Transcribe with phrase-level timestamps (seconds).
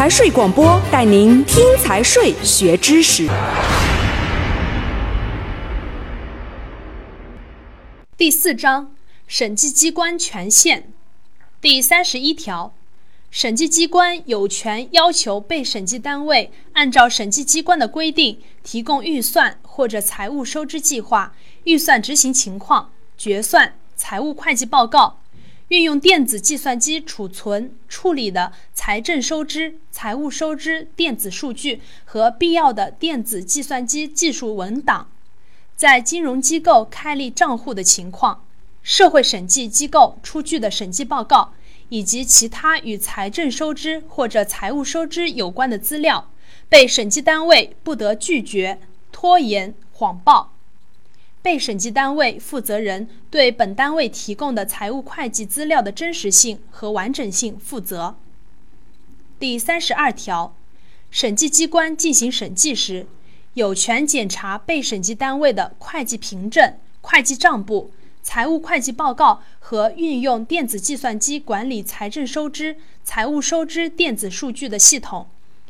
[0.00, 3.28] 财税广播带您听财税学知识。
[8.16, 8.94] 第四章
[9.26, 10.90] 审计机关权限
[11.60, 12.72] 第三十一条，
[13.30, 25.18] 审计机关有权要求被审计单位按照审计机关的规定提供预算或者财务收支计划、预算执行情况、决算、财务会计报告。
[25.68, 28.52] 运用电子计算机储存处理的
[28.82, 35.06] 财政收支、财务收支电子数据和必要的电子计算机技术文档，
[35.76, 38.42] 在金融机构开立账户的情况，
[38.82, 41.52] 社会审计机构出具的审计报告，
[41.90, 46.30] 以及其他与财政收支或者财务收支有关的资料，
[46.70, 48.78] 被审计单位不得拒绝、
[49.12, 50.54] 拖延、谎报。
[51.42, 58.16] 被审计单位负责人对本单位提供的财务会计资料的真实性和完整性负责。
[59.40, 60.54] 第三十二条，
[61.10, 63.06] 审计机关进行审计时，
[63.54, 67.90] 有权检查被审计单位的会计凭证、会计账簿、
[68.22, 75.26] 财务会计报告和运用电子计算机管理财政收支、财务收支电子数据的系统，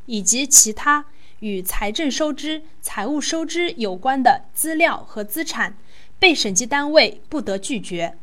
[0.06, 1.06] 以及其他。
[1.38, 5.74] 与财政收支、财务收支有关的资料和资产，
[6.18, 8.18] 被审计单位不得拒绝。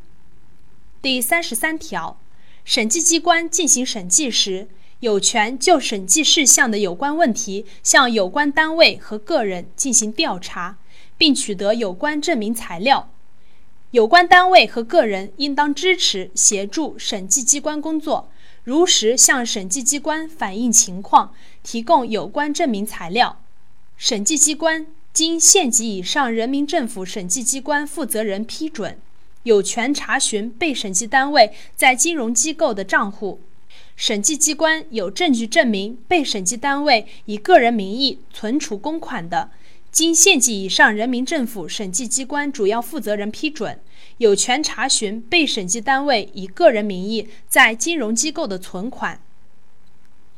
[1.02, 2.20] 第三十三条，
[2.64, 4.68] 审计机关进行审计时，
[5.02, 10.78] 有权就审计事项的有关问题向有关单位和个人进行调查，
[11.18, 13.10] 并取得有关证明材料。
[13.92, 18.30] 有关单位和个人应当支持协助审计机关工作。
[18.64, 23.42] 如实向审计机关反映情况，提供有关证明材料。
[23.96, 29.00] 审计机关经县级以上人民政府审计机关负责人批准，
[29.44, 33.40] 有权查询被审计单位在金融机构的账户。
[33.98, 39.50] 审计机关有证据证明被审计单位以个人名义存储公款的，
[39.92, 43.80] 经县级以上人民政府审计机关主要负责人批准。
[44.20, 49.20] 有权查询被审计单位以个人名义在金融机构的存款。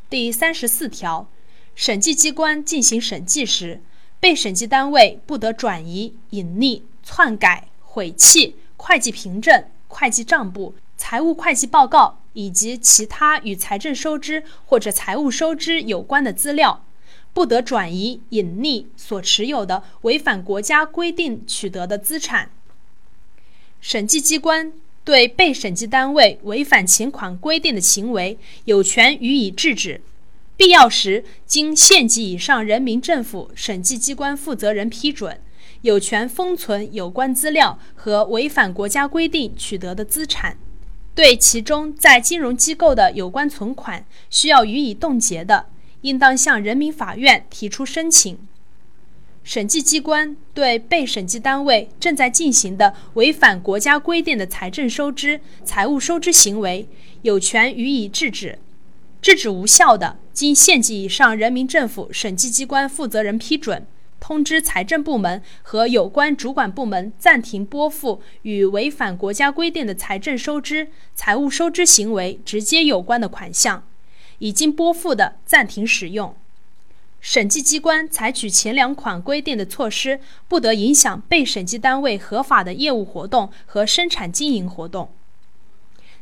[0.10, 1.30] 第三十四条，
[1.76, 3.82] 审计机关进行审计时，
[4.22, 16.86] 被审计单位不得转移、隐匿、篡改、毁弃会计凭证、会计账簿、财务会计报告以及其他与财政收支或者财务收支有关的资料，
[17.34, 22.50] 不得转移、隐匿所持有的违反国家规定取得的资产。
[23.82, 24.74] 审计机关
[25.04, 30.02] 对被审计单位违反前款规定的行为，有权予以制止，
[30.58, 35.40] 必要时经县级以上人民政府审计机关负责人批准，
[35.82, 40.58] 有权封存有关资料和违反国家规定取得的资产，
[41.16, 45.66] 对其中在金融机构的有关存款需要予以冻结的，
[46.02, 48.38] 应当向人民法院提出申请。
[49.44, 56.88] 审计机关对被审计单位正在进行的违反国家规定的财政收支、财务收支行为，
[57.24, 58.60] 有权予以制止。
[59.22, 63.86] 制止无效的，经县级以上人民政府审计机关负责人批准，
[64.20, 73.84] 通知财政部门和有关主管部门暂停拨付与违反国家规定的财政收支、财务收支行为直接有关的款项，
[74.40, 76.36] 已经拨付的暂停使用。
[77.22, 85.10] 审计机关采取前两款规定的措施，不得影响被审计单位合法的业务活动和生产经营活动。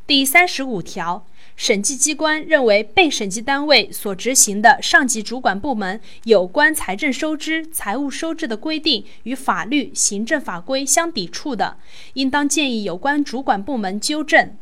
[0.07, 1.25] 第三十五条，
[1.55, 11.77] 审计机关认为被审计单位所执行的上级主管部门有关财政收支、财务收支的规定与法律、行政法规相抵触的，
[12.13, 14.55] 应当建议有关主管部门纠正。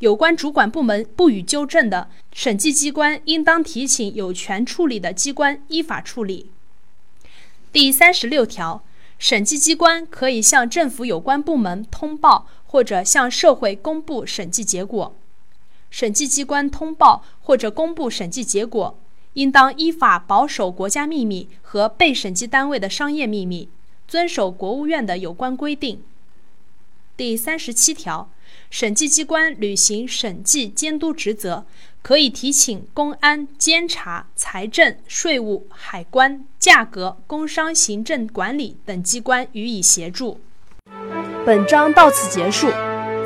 [0.00, 6.50] 有关主管部门不予纠正的，审计机关应当提请有权处理的机关依法处理。
[7.70, 8.82] 第三十六条，
[9.18, 15.14] 审计机关可以向政府有关部门通报或者向社会公布审计结果。
[15.90, 18.98] 审计机关通报或者公布审计结果，
[19.34, 23.68] 应当依法保守国家秘密和被审计单位的商业秘密，
[24.08, 26.02] 遵守国务院的有关规定。
[27.16, 28.30] 第三十七条。
[28.68, 31.64] 审计机关履行审计监督职责，
[32.02, 40.40] 可以提请公安、监察、财政、税务、海关、价格、工商行政管理等机关予以协助。
[41.44, 42.70] 本章到此结束，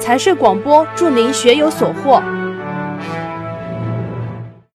[0.00, 2.23] 财税广播祝您学有所获。